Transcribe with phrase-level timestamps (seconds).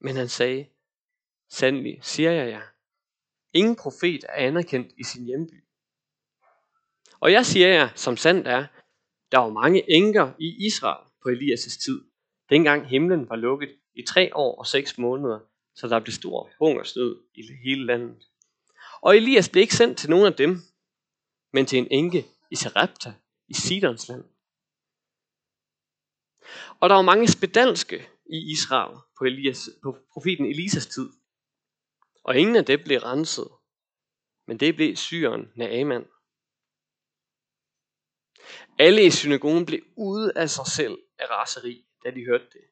[0.00, 0.66] Men han sagde,
[1.50, 2.62] sandelig siger jeg jer,
[3.52, 5.64] ingen profet er anerkendt i sin hjemby.
[7.20, 8.66] Og jeg siger jer, som sandt er,
[9.32, 12.04] der var mange enker i Israel på Elias' tid,
[12.50, 15.40] dengang himlen var lukket i tre år og seks måneder,
[15.74, 18.22] så der blev stor hungersnød i hele landet.
[19.02, 20.60] Og Elias blev ikke sendt til nogen af dem,
[21.52, 23.14] men til en enke i Sarepta
[23.52, 24.24] i Sidons land.
[26.80, 31.08] Og der var mange spedalske i Israel på, Elias, på profeten Elisas tid.
[32.24, 33.48] Og ingen af dem blev renset,
[34.46, 36.06] men det blev syren Naaman.
[38.78, 42.64] Alle i synagogen blev ude af sig selv af raseri, da de hørte det.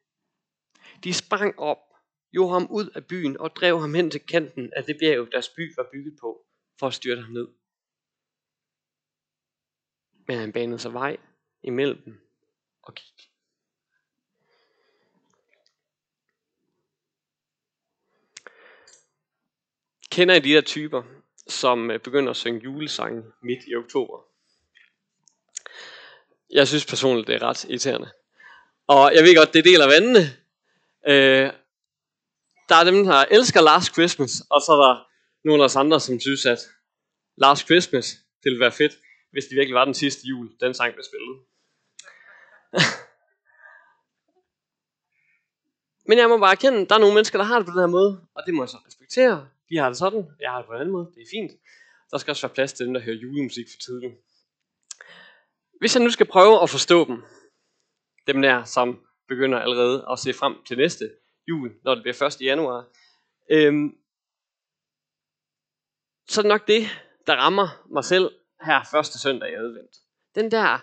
[1.03, 1.83] De sprang op,
[2.31, 5.49] gjorde ham ud af byen og drev ham hen til kanten af det bjerg, deres
[5.49, 6.45] by var bygget på,
[6.79, 7.47] for at styrte ham ned.
[10.31, 11.17] Men han banede sig vej
[11.63, 12.21] imellem dem
[12.83, 13.29] og gik.
[20.11, 21.03] Kender I de der typer,
[21.47, 24.25] som øh, begynder at synge julesange midt i oktober?
[26.49, 28.11] Jeg synes personligt, det er ret irriterende.
[28.87, 30.19] Og jeg ved godt, det deler vandene.
[31.07, 31.53] Øh,
[32.69, 35.07] der er dem, der elsker Last Christmas, og så er der
[35.43, 36.59] nogle af os andre, som synes, at
[37.37, 38.05] Last Christmas,
[38.43, 38.93] det ville være fedt,
[39.31, 41.39] hvis det virkelig var den sidste jul, den sang blev spillet.
[46.07, 47.87] Men jeg må bare erkende, der er nogle mennesker, der har det på den her
[47.87, 49.49] måde, og det må jeg så respektere.
[49.69, 51.51] De har det sådan, jeg har det på en anden måde, det er fint.
[52.11, 54.13] Der skal også være plads til dem, der hører julemusik for tidligt.
[55.79, 57.23] Hvis jeg nu skal prøve at forstå dem,
[58.27, 61.11] dem der, som begynder allerede at se frem til næste
[61.47, 62.41] jul, når det bliver 1.
[62.41, 62.87] januar,
[63.51, 63.95] øhm,
[66.27, 66.83] så er det nok det,
[67.27, 69.95] der rammer mig selv her første søndag i advent.
[70.35, 70.79] Den der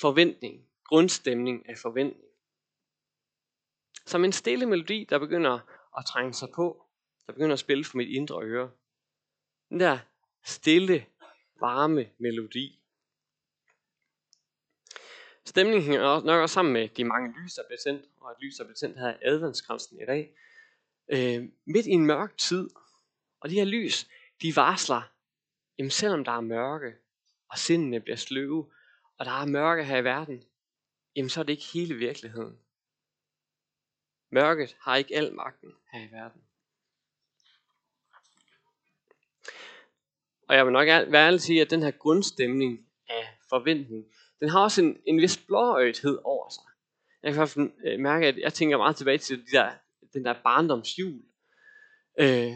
[0.00, 2.24] forventning, grundstemning af forventning.
[4.06, 5.58] Som en stille melodi, der begynder
[5.98, 6.86] at trænge sig på,
[7.26, 8.70] der begynder at spille for mit indre øre.
[9.68, 9.98] Den der
[10.44, 11.06] stille,
[11.60, 12.78] varme melodi.
[15.44, 18.56] Stemningen hænger nok også sammen med de mange lys, der bliver tændt, og et lys,
[18.56, 20.36] der bliver tændt her i adventskransen i dag.
[21.08, 22.70] Øh, midt i en mørk tid,
[23.40, 24.08] og de her lys,
[24.42, 25.11] de varsler,
[25.78, 26.94] jamen selvom der er mørke,
[27.48, 28.72] og sindene bliver sløve,
[29.18, 30.44] og der er mørke her i verden,
[31.16, 32.58] jamen så er det ikke hele virkeligheden.
[34.30, 36.42] Mørket har ikke al magten her i verden.
[40.48, 44.04] Og jeg vil nok være ærlig sige, at den her grundstemning af forventning,
[44.40, 46.64] den har også en, en vis blåøjethed over sig.
[47.22, 49.72] Jeg kan faktisk øh, mærke, at jeg tænker meget tilbage til de der,
[50.12, 51.22] den der barndomsjul.
[52.20, 52.52] Øh,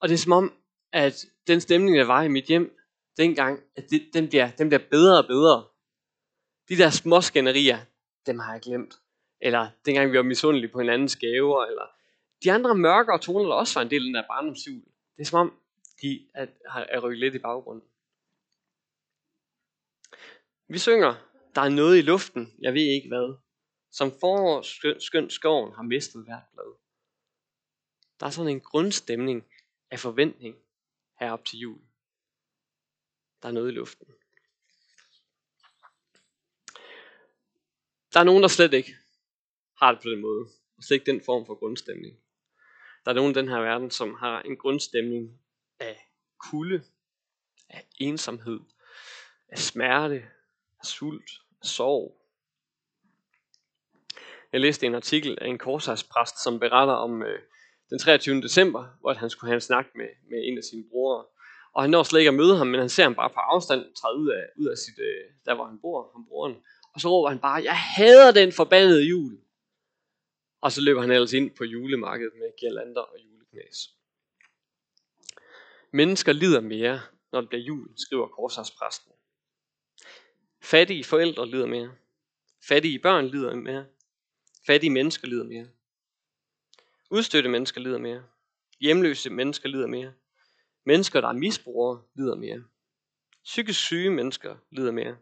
[0.00, 0.56] og det er som om,
[0.92, 2.78] at den stemning, der var i mit hjem
[3.16, 5.64] dengang, at det, den, bliver, den bliver bedre og bedre.
[6.68, 7.78] De der små skænderier,
[8.26, 8.94] dem har jeg glemt.
[9.40, 11.86] Eller dengang vi var misundelige på hinandens gaver, eller
[12.44, 14.84] de andre mørkere toner, der også var en del af den der barndomshjul.
[15.16, 15.58] Det er som om,
[16.02, 17.88] de er, er rykket lidt i baggrunden.
[20.68, 21.14] Vi synger,
[21.54, 23.36] der er noget i luften, jeg ved ikke hvad,
[23.90, 26.74] som forår skønt, skøn skoven har mistet hvert blad.
[28.20, 29.44] Der er sådan en grundstemning
[29.90, 30.56] af forventning
[31.20, 31.80] herop til jul.
[33.42, 34.06] Der er noget i luften.
[38.12, 38.96] Der er nogen, der slet ikke
[39.78, 40.48] har det på den måde.
[40.76, 42.18] Og slet ikke den form for grundstemning.
[43.04, 45.40] Der er nogen i den her verden, som har en grundstemning
[45.78, 46.84] af kulde,
[47.68, 48.60] af ensomhed,
[49.48, 50.30] af smerte,
[50.80, 52.20] af sult, af sorg.
[54.52, 57.42] Jeg læste en artikel af en korsagspræst, som beretter om øh,
[57.90, 58.40] den 23.
[58.40, 61.24] december, hvor han skulle have en snak med, med en af sine brødre.
[61.74, 63.94] Og han når slet ikke at møde ham, men han ser ham bare på afstand
[63.94, 66.56] træde ud af, ud af sit, øh, der hvor han bor, ham broren.
[66.94, 69.38] Og så råber han bare, jeg hader den forbandede jul.
[70.60, 73.90] Og så løber han ellers ind på julemarkedet med girlander og juleknæs.
[75.92, 77.00] Mennesker lider mere,
[77.32, 79.12] når det bliver jul, skriver korsarspræsten.
[80.62, 81.92] Fattige forældre lider mere.
[82.68, 83.86] Fattige børn lider mere.
[84.66, 85.66] Fattige mennesker lider mere.
[87.10, 88.24] Udstøtte mennesker lider mere.
[88.80, 90.12] Hjemløse mennesker lider mere.
[90.86, 92.64] Mennesker, der er misbrugere, lider mere.
[93.44, 95.16] Psykisk syge mennesker lider mere.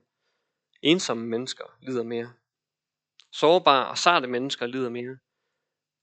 [0.82, 2.32] Ensomme mennesker lider mere.
[3.32, 5.18] Sårbare og sarte mennesker lider mere.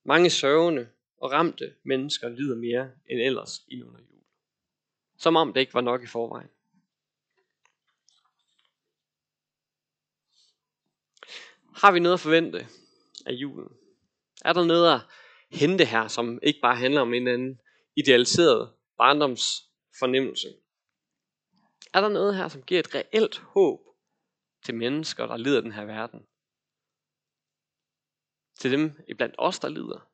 [0.04, 4.24] Mange sørgende og ramte mennesker lider mere end ellers i under jul.
[5.18, 6.50] Som om det ikke var nok i forvejen.
[11.76, 12.66] Har vi noget at forvente
[13.26, 13.68] af julen?
[14.44, 15.00] Er der noget at
[15.50, 17.60] hente her, som ikke bare handler om en eller anden
[17.96, 20.48] idealiseret barndomsfornemmelse?
[21.92, 23.80] Er der noget her, som giver et reelt håb
[24.64, 26.26] til mennesker, der lider den her verden?
[28.58, 30.10] Til dem iblandt os, der lider?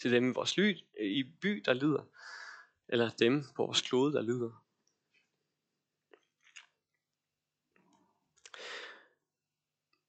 [0.00, 2.04] Til dem i vores ly, i by, der lider?
[2.88, 4.62] Eller dem på vores klode, der lider?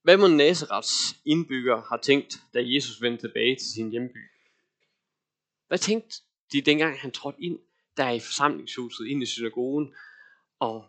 [0.02, 4.37] Hvad må Nazarets indbygger har tænkt, da Jesus vendte tilbage til sin hjemby?
[5.68, 6.22] Hvad tænkte
[6.52, 7.58] de dengang han trådte ind
[7.96, 9.94] der i forsamlingshuset, ind i synagogen,
[10.58, 10.88] og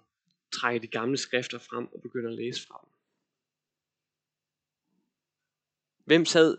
[0.54, 2.94] trække de gamle skrifter frem og begynder at læse fra dem?
[6.06, 6.58] Hvem sad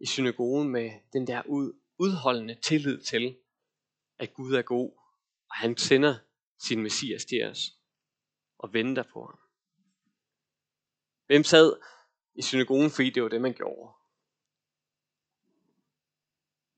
[0.00, 3.36] i synagogen med den der ud, udholdende tillid til,
[4.18, 4.90] at Gud er god,
[5.48, 6.18] og han sender
[6.58, 7.78] sin messias til os
[8.58, 9.38] og venter på ham?
[11.26, 11.76] Hvem sad
[12.34, 14.01] i synagogen, fordi det var det, man gjorde?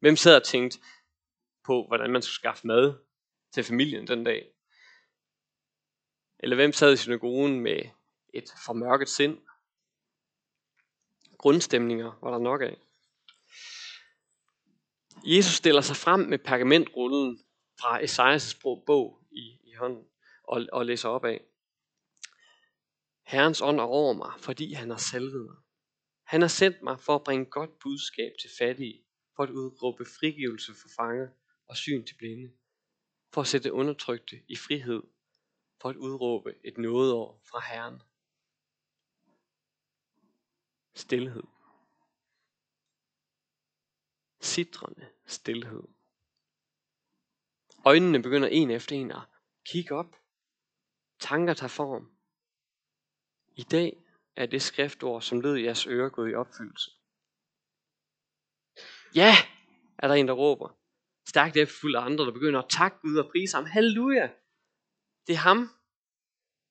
[0.05, 0.79] Hvem sad og tænkte
[1.65, 2.95] på, hvordan man skulle skaffe mad
[3.53, 4.53] til familien den dag?
[6.39, 7.83] Eller hvem sad i synagogen med
[8.35, 9.39] et formørket sind?
[11.39, 12.79] Grundstemninger var der nok af.
[15.25, 17.45] Jesus stiller sig frem med pergamentrullen
[17.81, 18.55] fra Esajas
[18.87, 20.05] bog i, i hånden
[20.43, 21.45] og, og læser op af.
[23.27, 25.57] Herrens ånd er over mig, fordi han har salvet mig.
[26.25, 29.04] Han har sendt mig for at bringe godt budskab til fattige,
[29.37, 31.29] for at udråbe frigivelse for fanger
[31.67, 32.53] og syn til blinde,
[33.33, 35.03] for at sætte undertrykte i frihed,
[35.81, 38.03] for at udråbe et nådeår fra Herren.
[40.95, 41.43] Stilhed.
[44.41, 45.83] Sidrende stilhed.
[47.87, 49.23] Øjnene begynder en efter en at
[49.65, 50.17] kigge op.
[51.19, 52.11] Tanker tager form.
[53.57, 54.05] I dag
[54.37, 56.91] er det skriftord, som lød i jeres ører, gået i opfyldelse.
[59.15, 59.35] Ja,
[59.99, 60.69] er der en, der råber.
[61.29, 63.65] Stærkt efterfuldt af andre, der begynder at takke Gud og prise ham.
[63.65, 64.29] Halleluja!
[65.27, 65.71] Det er ham.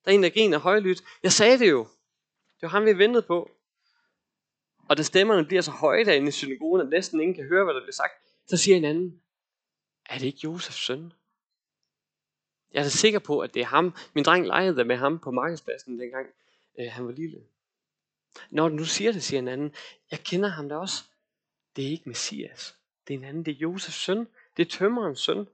[0.05, 1.03] Der er en, der griner højlydt.
[1.23, 1.87] Jeg sagde det jo.
[2.55, 3.51] Det var ham, vi ventede på.
[4.89, 7.73] Og da stemmerne bliver så høje derinde i synagogen, at næsten ingen kan høre, hvad
[7.73, 8.13] der bliver sagt,
[8.47, 9.21] så siger en anden,
[10.05, 11.13] er det ikke Josefs søn?
[12.73, 13.95] Jeg er da sikker på, at det er ham.
[14.13, 16.27] Min dreng legede med ham på markedspladsen dengang
[16.79, 17.43] øh, han var lille.
[18.49, 19.75] Når du nu siger det, siger en anden,
[20.11, 21.03] jeg kender ham da også.
[21.75, 22.77] Det er ikke Messias.
[23.07, 24.27] Det er en anden, det er Josefs søn.
[24.57, 25.47] Det er tømmerens søn.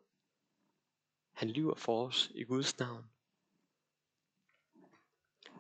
[1.33, 3.05] Han lyver for os i Guds navn.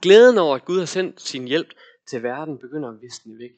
[0.01, 1.73] Glæden over, at Gud har sendt sin hjælp
[2.05, 3.51] til verden, begynder at visne væk.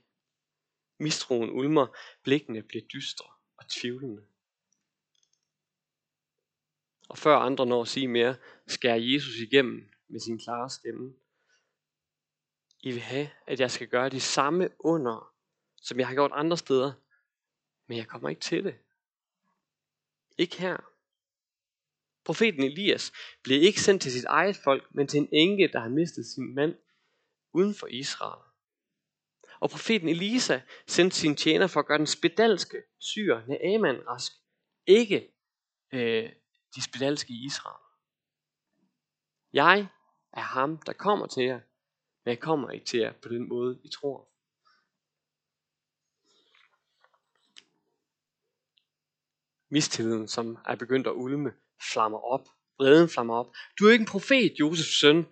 [0.98, 1.88] Mistroen ulmer,
[2.24, 3.26] blikkene bliver dystre
[3.58, 4.26] og tvivlende.
[7.10, 8.36] Og før andre når at sige mere,
[8.68, 11.14] skærer Jesus igennem med sin klare stemme.
[12.80, 15.31] I vil have, at jeg skal gøre de samme under,
[15.82, 16.94] som jeg har gjort andre steder,
[17.88, 18.76] men jeg kommer ikke til det.
[20.38, 20.78] Ikke her.
[22.26, 23.12] Profeten Elias
[23.44, 26.56] blev ikke sendt til sit eget folk, men til en enke, der har mistet sin
[26.56, 26.76] mand
[27.54, 28.52] uden for Israel.
[29.62, 34.32] Og profeten Elisa sendte sin tjener for at gøre den spedalske syr Naaman rask.
[34.86, 35.34] Ikke
[35.94, 36.30] øh,
[36.76, 37.84] de spedalske i Israel.
[39.54, 39.88] Jeg
[40.34, 41.60] er ham, der kommer til jer,
[42.26, 44.31] men jeg kommer ikke til jer på den måde, I tror.
[49.72, 51.54] Mistilliden, som er begyndt at ulme,
[51.94, 52.48] flammer op.
[52.80, 53.54] Vreden flammer op.
[53.80, 55.26] Du er ikke en profet, Josefs søn.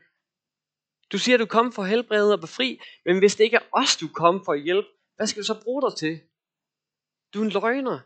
[1.11, 3.67] Du siger, at du kom for at helbrede og befri, men hvis det ikke er
[3.71, 6.21] os, du kom for at hjælpe, hvad skal du så bruge dig til?
[7.33, 7.99] Du er en løgner.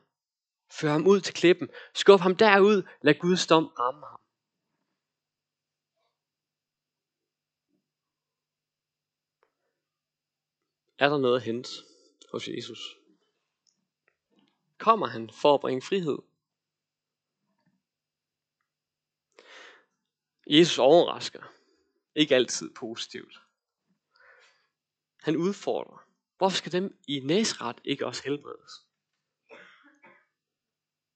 [0.72, 1.70] Før ham ud til klippen.
[1.94, 2.84] Skub ham derud.
[3.02, 4.20] Lad Guds dom ramme ham.
[10.98, 11.70] Er der noget at hente
[12.32, 13.03] hos Jesus?
[14.84, 16.18] Kommer han for at bringe frihed?
[20.48, 21.44] Jesus overrasker.
[22.16, 23.42] Ikke altid positivt.
[25.22, 26.08] Han udfordrer.
[26.38, 28.72] Hvorfor skal dem i næsret ikke også helbredes?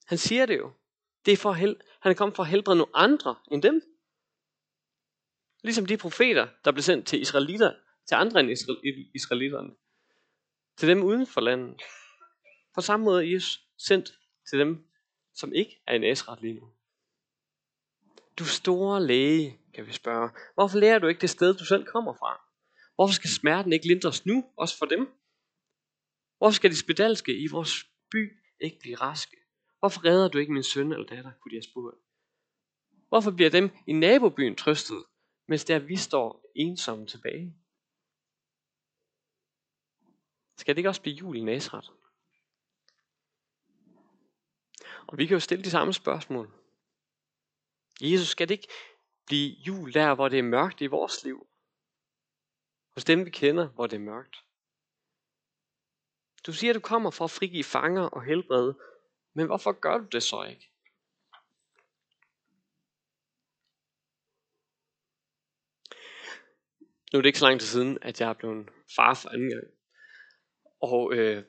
[0.05, 0.71] Han siger det jo.
[1.25, 3.81] Det er for hel- han er kommet for at helbrede nogle andre end dem.
[5.63, 7.73] Ligesom de profeter, der blev sendt til israelitter,
[8.07, 8.49] til andre end
[9.15, 9.75] israelitterne.
[10.77, 11.81] Til dem uden for landet.
[12.77, 14.11] På samme måde er Jesus sendt
[14.49, 14.87] til dem,
[15.33, 16.73] som ikke er i Nazareth lige nu.
[18.39, 20.29] Du store læge, kan vi spørge.
[20.53, 22.41] Hvorfor lærer du ikke det sted, du selv kommer fra?
[22.95, 25.07] Hvorfor skal smerten ikke lindres nu, også for dem?
[26.37, 29.37] Hvorfor skal de spedalske i vores by ikke blive raske?
[29.79, 31.97] Hvorfor redder du ikke min søn eller datter, kunne de have spurgt.
[33.09, 35.03] Hvorfor bliver dem i nabobyen trøstet,
[35.47, 37.55] mens der vi står ensomme tilbage?
[40.57, 41.96] Skal det ikke også blive jul i Nazareth?
[45.07, 46.51] Og vi kan jo stille de samme spørgsmål.
[48.01, 48.67] Jesus, skal det ikke
[49.25, 51.47] blive jul der, hvor det er mørkt i vores liv?
[52.93, 54.43] Hos dem, vi kender, hvor det er mørkt.
[56.45, 58.79] Du siger, at du kommer for at frigive fanger og helbrede,
[59.33, 60.71] men hvorfor gør du det så ikke?
[67.13, 69.49] Nu er det ikke så lang tid siden, at jeg er blevet far for anden
[69.49, 69.67] gang.
[70.81, 71.43] Og øh,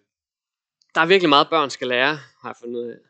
[0.95, 3.08] der er virkelig meget, børn skal lære, har jeg fundet ud af.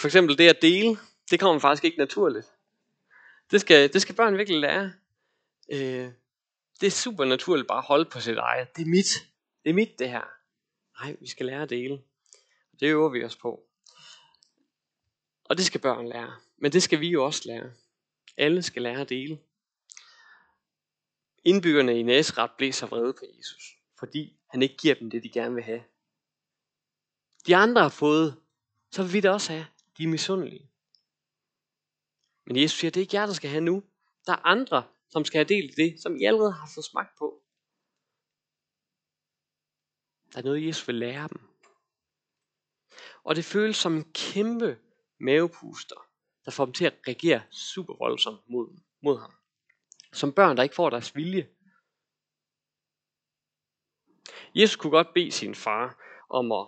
[0.00, 0.96] For eksempel det at dele,
[1.30, 2.46] det kommer faktisk ikke naturligt.
[3.50, 4.92] Det skal, det skal børn virkelig lære.
[5.72, 6.12] Øh,
[6.80, 8.76] det er super naturligt bare at holde på sit eget.
[8.76, 9.06] Det er mit.
[9.64, 10.24] Det er mit det her.
[11.00, 12.02] Nej, vi skal lære at dele.
[12.80, 13.64] Det øver vi os på.
[15.44, 16.36] Og det skal børn lære.
[16.56, 17.72] Men det skal vi jo også lære.
[18.36, 19.38] Alle skal lære at dele.
[21.44, 25.28] Indbyggerne i Næsret blev så vrede på Jesus, fordi han ikke giver dem det, de
[25.28, 25.82] gerne vil have.
[27.46, 28.36] De andre har fået,
[28.90, 29.66] så vil vi det også have.
[29.98, 30.70] De er misundelige.
[32.46, 33.82] Men Jesus siger, det er ikke jer, der skal have nu.
[34.26, 37.18] Der er andre, som skal have del i det, som I allerede har fået smagt
[37.18, 37.42] på.
[40.32, 41.40] Der er noget, Jesus vil lære dem.
[43.24, 44.80] Og det føles som en kæmpe
[45.20, 46.10] mavepuster,
[46.44, 49.34] der får dem til at reagere super voldsomt mod, mod ham.
[50.12, 51.48] Som børn, der ikke får deres vilje.
[54.54, 56.66] Jesus kunne godt bede sin far om at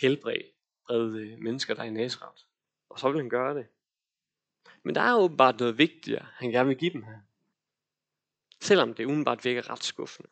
[0.00, 2.49] helbrede mennesker, der er i Nazareth.
[2.90, 3.66] Og så vil han gøre det.
[4.82, 7.18] Men der er åbenbart noget vigtigere, han gerne vil give dem her.
[8.60, 10.30] Selvom det umiddelbart virker ret skuffende.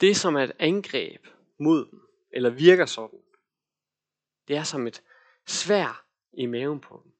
[0.00, 1.26] Det som er et angreb
[1.58, 3.22] mod dem, eller virker sådan,
[4.48, 5.02] det er som et
[5.46, 7.12] svær i maven på dem.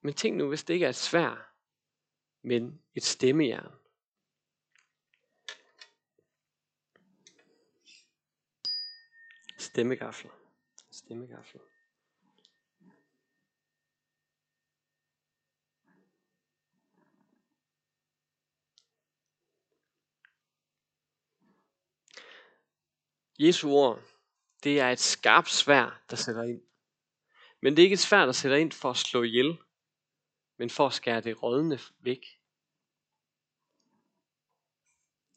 [0.00, 1.52] Men tænk nu, hvis det ikke er et svær,
[2.42, 3.72] men et stemmejern.
[9.62, 10.30] Stemmegaffel.
[10.90, 11.60] Stemmegaffel.
[23.38, 24.02] Jesu ord,
[24.64, 26.62] det er et skarpt svær, der sætter ind.
[27.60, 29.58] Men det er ikke et svær, der sætter ind for at slå ihjel,
[30.56, 32.40] men for at skære det rådne væk.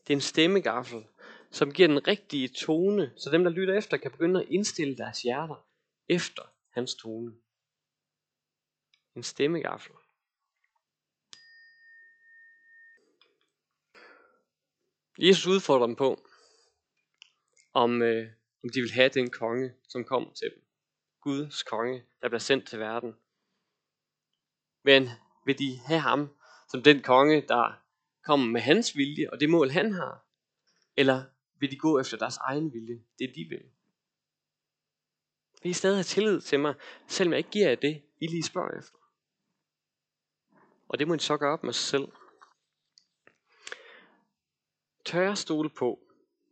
[0.08, 1.08] Det er en stemmegaffel,
[1.56, 5.22] som giver den rigtige tone, så dem, der lytter efter, kan begynde at indstille deres
[5.22, 5.68] hjerter
[6.08, 7.36] efter hans tone.
[9.16, 9.96] En stemmegaffel.
[15.20, 16.28] Jesus udfordrer dem på,
[17.74, 18.28] om, øh,
[18.64, 20.64] om de vil have den konge, som kommer til dem.
[21.22, 23.16] Guds konge, der bliver sendt til verden.
[24.84, 25.10] Men
[25.46, 26.30] vil de have ham
[26.72, 27.82] som den konge, der
[28.24, 30.26] kommer med hans vilje og det mål, han har?
[30.98, 31.35] Eller
[31.66, 33.64] vil de gå efter deres egen vilje, det de vil?
[35.64, 36.76] Vil I stadig have tillid til mig,
[37.08, 38.98] selvom jeg ikke giver jer det, I lige spørger efter?
[40.88, 42.12] Og det må I så gøre op med sig selv.
[45.06, 46.00] Tør jeg stole på,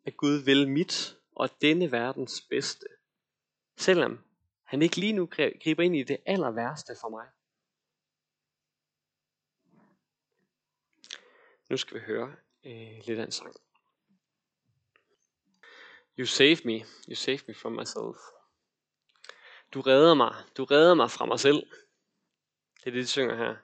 [0.05, 2.85] at Gud vil mit og denne verdens bedste,
[3.77, 4.19] selvom
[4.63, 5.25] han ikke lige nu
[5.63, 7.27] griber ind i det aller værste for mig.
[11.69, 13.55] Nu skal vi høre øh, lidt af en sang.
[16.17, 18.17] You save me, you save me from myself.
[19.73, 21.67] Du redder mig, du redder mig fra mig selv.
[22.77, 23.55] Det er det, de synger her.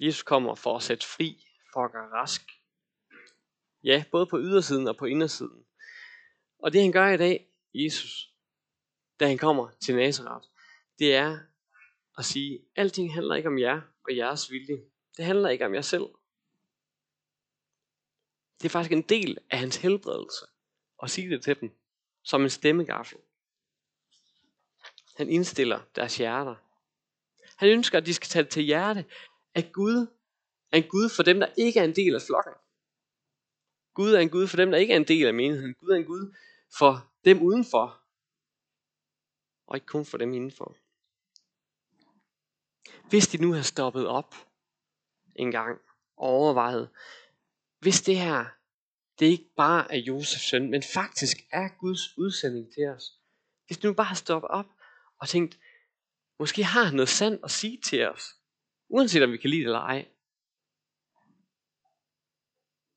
[0.00, 2.42] Jesus kommer for at sætte fri, for at gøre rask.
[3.84, 5.66] Ja, både på ydersiden og på indersiden.
[6.58, 8.34] Og det han gør i dag, Jesus,
[9.20, 10.48] da han kommer til Nazareth,
[10.98, 11.38] det er
[12.18, 14.82] at sige, alting handler ikke om jer og jeres vilje.
[15.16, 16.04] Det handler ikke om jer selv.
[18.62, 20.46] Det er faktisk en del af hans helbredelse
[21.02, 21.70] at sige det til dem
[22.22, 23.18] som en stemmegaffel.
[25.16, 26.54] Han indstiller deres hjerter.
[27.56, 29.04] Han ønsker, at de skal tage det til hjerte,
[29.54, 30.06] at Gud
[30.72, 32.52] er en Gud for dem, der ikke er en del af flokken.
[33.94, 35.74] Gud er en Gud for dem, der ikke er en del af menigheden.
[35.74, 36.34] Gud er en Gud
[36.78, 38.02] for dem udenfor,
[39.66, 40.76] og ikke kun for dem indenfor.
[43.08, 44.34] Hvis de nu har stoppet op
[45.36, 45.80] en gang
[46.16, 46.90] og overvejet,
[47.82, 48.44] hvis det her,
[49.18, 53.04] det ikke bare er Josefs søn, men faktisk er Guds udsending til os.
[53.66, 54.66] Hvis du nu bare har stoppet op
[55.18, 55.58] og tænkt,
[56.38, 58.24] måske har han noget sandt at sige til os,
[58.88, 60.08] uanset om vi kan lide det eller ej.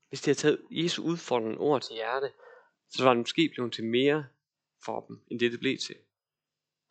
[0.10, 2.32] Hvis de har taget Jesu udfordrende ord til hjerte,
[2.90, 4.28] så var det måske blevet til mere
[4.86, 5.96] for dem, end det det blev til.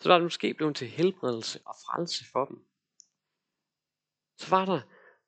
[0.01, 2.65] Så var det måske blevet til helbredelse og frelse for dem.
[4.39, 4.81] Så var der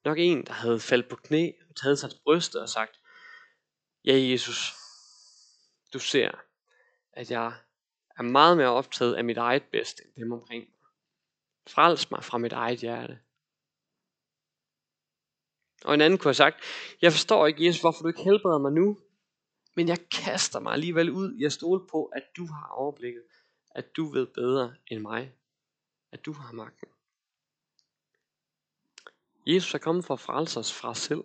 [0.06, 3.00] nok en, der havde faldt på knæ og taget sig til brystet og sagt,
[4.04, 4.74] Ja Jesus,
[5.92, 6.30] du ser,
[7.12, 7.52] at jeg
[8.18, 10.90] er meget mere optaget af mit eget bedste end dem omkring mig.
[11.66, 13.18] Frels mig fra mit eget hjerte.
[15.84, 16.56] Og en anden kunne have sagt,
[17.02, 18.98] jeg forstår ikke, Jesus, hvorfor du ikke helbreder mig nu,
[19.74, 23.22] men jeg kaster mig alligevel ud i at stole på, at du har overblikket,
[23.70, 25.32] at du ved bedre end mig,
[26.12, 26.88] at du har magten.
[29.46, 31.24] Jesus er kommet for at frelse os fra os selv.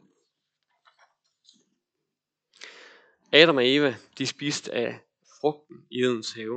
[3.33, 4.99] Adam og Eva, de spiste af
[5.41, 6.55] frugten i Edens have.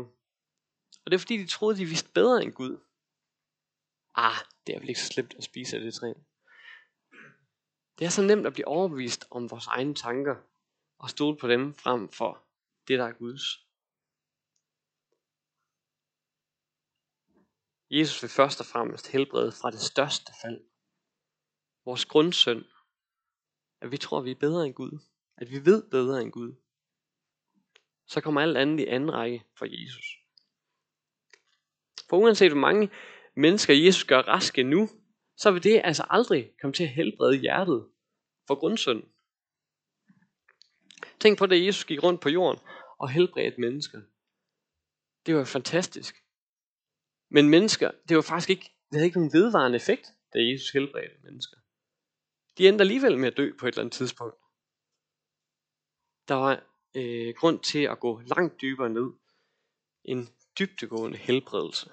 [1.04, 2.78] Og det er fordi, de troede, de vidste bedre end Gud.
[4.14, 6.12] Ah, det er vel ikke så slemt at spise af det træ.
[7.98, 10.36] Det er så nemt at blive overbevist om vores egne tanker
[10.98, 12.44] og stole på dem frem for
[12.88, 13.42] det, der er Guds.
[17.90, 20.60] Jesus vil først og fremmest helbrede fra det største fald.
[21.84, 22.64] Vores grundsøn.
[23.80, 24.98] At vi tror, at vi er bedre end Gud.
[25.36, 26.54] At vi ved bedre end Gud.
[28.06, 30.06] Så kommer alt andet i anden række for Jesus.
[32.08, 32.90] For uanset hvor mange
[33.36, 34.88] mennesker Jesus gør raske nu,
[35.36, 37.88] så vil det altså aldrig komme til at helbrede hjertet
[38.46, 39.08] for grundsynden.
[41.20, 42.60] Tænk på, da Jesus gik rundt på jorden
[42.98, 44.00] og helbredte mennesker.
[45.26, 46.24] Det var fantastisk.
[47.30, 51.16] Men mennesker, det var faktisk ikke, det havde ikke nogen vedvarende effekt, da Jesus helbredte
[51.22, 51.56] mennesker.
[52.58, 54.36] De endte alligevel med at dø på et eller andet tidspunkt.
[56.28, 56.62] Der var
[56.94, 59.12] øh, grund til at gå langt dybere ned.
[60.04, 61.92] En dybtegående helbredelse.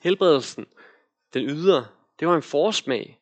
[0.00, 0.66] Helbredelsen,
[1.34, 1.88] den ydre,
[2.18, 3.20] det var en forsmag.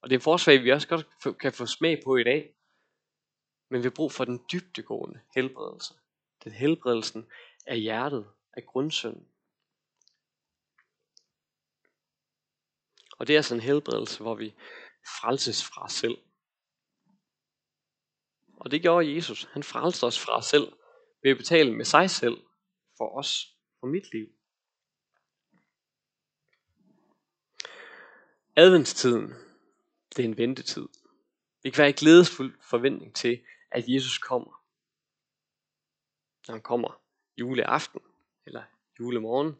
[0.00, 2.54] Og det er en forsmag, vi også godt kan få smag på i dag.
[3.70, 5.94] Men vi har brug for den dybtegående helbredelse.
[6.44, 7.26] Den helbredelsen
[7.66, 9.28] af hjertet, af grundsønnen.
[13.18, 14.54] Og det er sådan en helbredelse, hvor vi
[15.06, 16.18] frelses fra os selv.
[18.56, 19.44] Og det gjorde Jesus.
[19.44, 20.72] Han frelste os fra os selv
[21.22, 22.36] ved at betale med sig selv
[22.96, 24.28] for os, for mit liv.
[28.56, 29.32] Adventstiden,
[30.16, 30.88] det er en ventetid.
[31.62, 34.64] Vi kan være i glædesfuld forventning til, at Jesus kommer.
[36.46, 37.02] Når han kommer
[37.36, 38.00] juleaften
[38.46, 38.62] eller
[39.00, 39.56] julemorgen.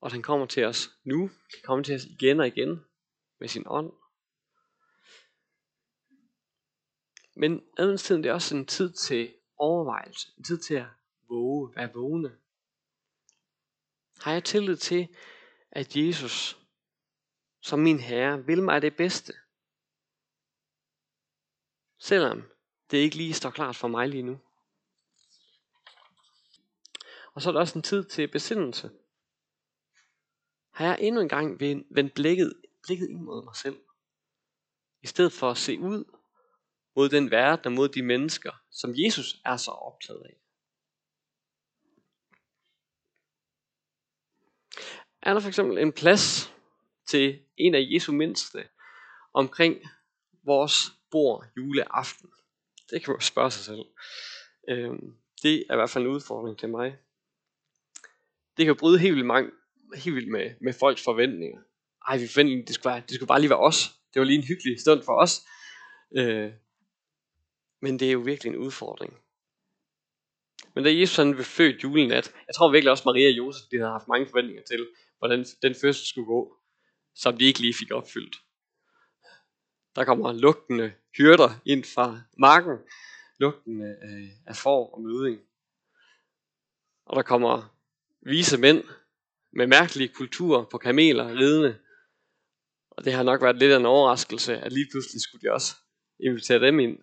[0.00, 2.84] Og han kommer til os nu, han kommer til os igen og igen
[3.38, 3.92] med sin ånd.
[7.36, 10.86] Men adventstiden det er også en tid til overvejelse, en tid til at
[11.28, 12.38] våge, være vågne.
[14.20, 15.08] Har jeg tillid til,
[15.70, 16.58] at Jesus
[17.60, 19.32] som min herre vil mig det bedste?
[21.98, 22.42] Selvom
[22.90, 24.40] det ikke lige står klart for mig lige nu.
[27.34, 28.90] Og så er der også en tid til besindelse.
[30.70, 33.80] Har jeg endnu en gang vendt blikket, blikket ind mod mig selv?
[35.02, 36.04] I stedet for at se ud
[36.96, 40.36] mod den verden og mod de mennesker, som Jesus er så optaget af.
[45.22, 46.54] Er der for eksempel en plads
[47.06, 48.68] til en af Jesu mindste
[49.34, 49.76] omkring
[50.44, 50.74] vores
[51.10, 52.30] bord juleaften?
[52.90, 53.84] Det kan man spørge sig selv.
[54.68, 56.98] Øhm, det er i hvert fald en udfordring til mig.
[58.56, 59.50] Det kan bryde helt vildt, mange,
[59.94, 61.62] helt vildt med, med folks forventninger.
[62.08, 63.92] Ej, vi forventede, det skulle, være, det skulle bare lige være os.
[64.14, 65.46] Det var lige en hyggelig stund for os.
[66.16, 66.52] Øh,
[67.82, 69.18] men det er jo virkelig en udfordring.
[70.74, 73.76] Men da Jesus han blev født julenat, jeg tror virkelig også Maria og Josef, de
[73.76, 74.88] havde haft mange forventninger til,
[75.18, 76.56] hvordan den fødsel skulle gå,
[77.14, 78.36] som de ikke lige fik opfyldt.
[79.96, 82.78] Der kommer lugtende hyrder ind fra marken,
[83.38, 85.40] lugtende øh, af får og møding.
[87.06, 87.76] Og der kommer
[88.20, 88.84] vise mænd
[89.52, 91.78] med mærkelige kulturer på kameler ridende.
[92.96, 95.76] Og det har nok været lidt af en overraskelse, at lige pludselig skulle de også
[96.20, 96.98] invitere dem ind.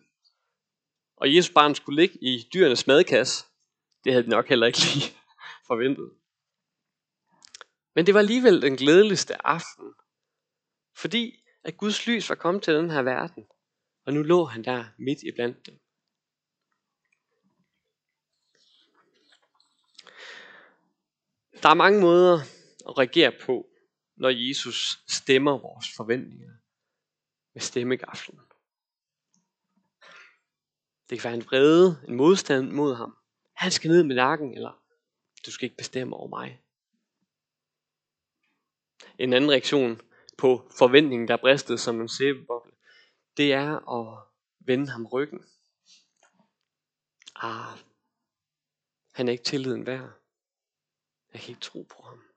[1.18, 3.46] Og Jesu barn skulle ligge i dyrenes madkasse.
[4.04, 5.18] Det havde de nok heller ikke lige
[5.70, 6.12] forventet.
[7.96, 9.94] Men det var alligevel den glædeligste aften.
[10.96, 13.46] Fordi at Guds lys var kommet til den her verden.
[14.06, 15.80] Og nu lå han der midt i blandt dem.
[21.64, 22.40] Der er mange måder
[22.88, 23.73] at reagere på,
[24.16, 26.54] når Jesus stemmer vores forventninger
[27.54, 28.40] med stemmegaflen.
[31.10, 33.18] Det kan være en vrede, en modstand mod ham.
[33.54, 34.84] Han skal ned med nakken, eller
[35.46, 36.62] du skal ikke bestemme over mig.
[39.18, 40.02] En anden reaktion
[40.38, 42.72] på forventningen, der bristede som en sæbeboble,
[43.38, 44.28] det er at
[44.60, 45.46] vende ham ryggen.
[47.36, 47.80] Ah,
[49.14, 50.12] han er ikke tilliden værd.
[51.34, 52.33] Jeg kan ikke tro på ham.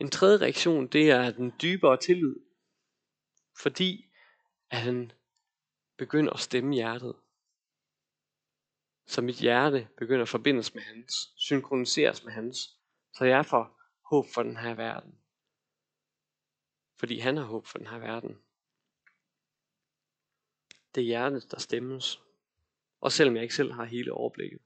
[0.00, 2.36] En tredje reaktion, det er den dybere tillid.
[3.62, 4.10] Fordi
[4.70, 5.12] at han
[5.96, 7.16] begynder at stemme hjertet.
[9.06, 12.78] Så mit hjerte begynder at forbindes med hans, synkroniseres med hans.
[13.12, 13.80] Så jeg får
[14.10, 15.18] håb for den her verden.
[16.98, 18.38] Fordi han har håb for den her verden.
[20.94, 22.20] Det er hjertet, der stemmes.
[23.00, 24.60] Og selvom jeg ikke selv har hele overblikket.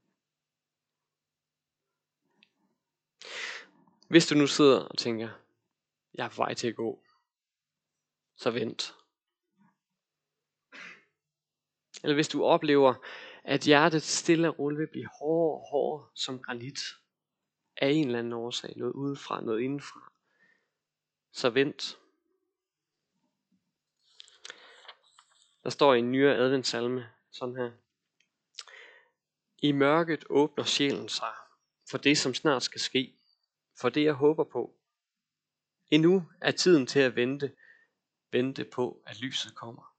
[4.09, 5.29] Hvis du nu sidder og tænker,
[6.15, 7.05] jeg er på vej til at gå,
[8.37, 8.95] så vent.
[12.03, 12.95] Eller hvis du oplever,
[13.45, 16.79] at hjertet stille og roligt vil blive hårdere og hårdere som granit
[17.77, 20.13] af en eller anden årsag, noget udefra, noget indenfra,
[21.33, 21.99] så vent.
[25.63, 27.71] Der står i en nyere adventsalme sådan her.
[29.59, 31.35] I mørket åbner sjælen sig
[31.91, 33.18] for det, som snart skal ske
[33.81, 34.75] for det jeg håber på.
[35.91, 37.57] Endnu er tiden til at vente,
[38.33, 39.95] vente på, at lyset kommer.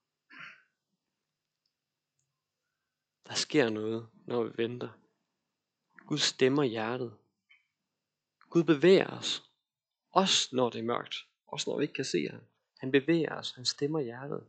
[3.27, 4.89] Der sker noget, når vi venter.
[6.07, 7.17] Gud stemmer hjertet.
[8.49, 9.43] Gud bevæger os.
[10.11, 11.15] Også når det er mørkt.
[11.47, 12.41] Også når vi ikke kan se ham.
[12.79, 13.51] Han bevæger os.
[13.51, 14.47] Han stemmer hjertet.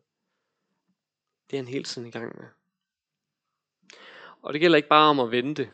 [1.50, 2.48] Det er han hele tiden i gang med.
[4.42, 5.72] Og det gælder ikke bare om at vente.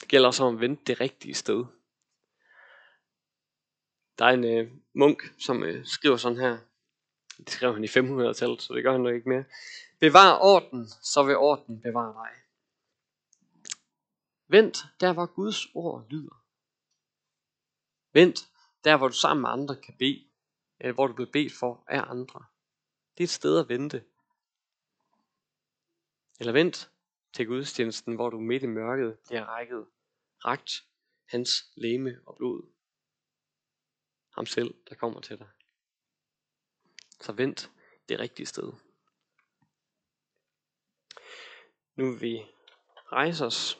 [0.00, 1.64] Det gælder også om at vente det rigtige sted.
[4.18, 6.58] Der er en øh, munk, som øh, skriver sådan her.
[7.38, 9.44] Det skrev han i 500-tallet, så det gør han nok ikke mere.
[10.00, 12.42] Bevar orden, så vil orden bevare dig.
[14.48, 16.44] Vent der, hvor Guds ord lyder.
[18.12, 18.48] Vent
[18.84, 20.24] der, hvor du sammen med andre kan bede,
[20.80, 22.44] eller hvor du bliver bedt for af andre.
[23.16, 24.04] Det er et sted at vente.
[26.40, 26.90] Eller vent
[27.32, 29.86] til gudstjenesten, hvor du midt i mørket bliver rækket,
[30.44, 30.84] ragt
[31.28, 32.71] hans læme og blod
[34.34, 35.48] ham selv, der kommer til dig.
[37.20, 37.70] Så vent
[38.08, 38.72] det rigtige sted.
[41.94, 42.46] Nu vil vi
[43.12, 43.78] rejse os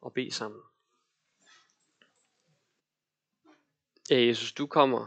[0.00, 0.62] og bede sammen.
[4.10, 5.06] Ja, Jesus, du kommer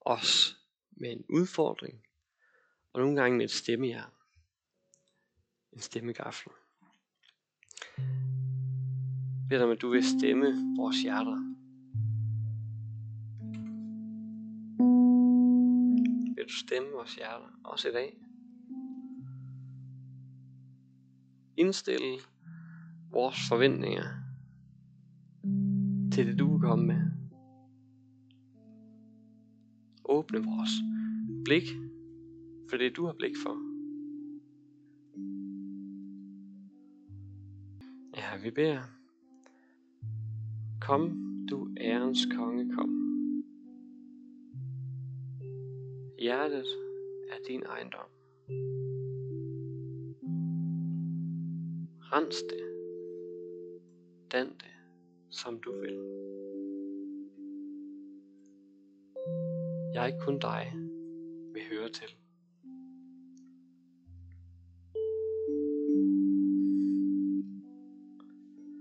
[0.00, 0.56] os
[0.90, 2.06] med en udfordring,
[2.92, 4.12] og nogle gange med et stemmejern.
[5.72, 6.52] En stemmegaffel.
[7.96, 11.57] Jeg beder dig, at du vil stemme vores hjerter
[16.68, 18.16] stemme vores hjerter, også i dag.
[21.56, 22.18] Indstille
[23.10, 24.04] vores forventninger
[26.12, 27.00] til det, du vil komme med.
[30.04, 30.70] Åbne vores
[31.44, 31.62] blik
[32.70, 33.56] for det, du har blik for.
[38.16, 38.82] Ja, vi beder.
[40.80, 41.10] Kom,
[41.50, 43.07] du ærens konge, kom.
[46.18, 46.66] Hjertet
[47.30, 48.10] er din ejendom.
[52.12, 52.64] Rens det.
[54.32, 54.74] Dan det,
[55.30, 55.98] som du vil.
[59.94, 60.72] Jeg kun dig
[61.54, 62.27] vi hører til.